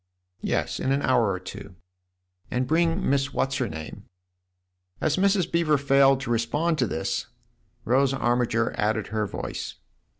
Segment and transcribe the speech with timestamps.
[0.41, 1.75] "Yes, in an hour or two."
[2.49, 4.05] "And bring Miss What's her name?"
[4.99, 5.51] As Mrs.
[5.51, 7.27] Beever failed to respond to this,
[7.85, 9.75] Rose Armiger added her voice.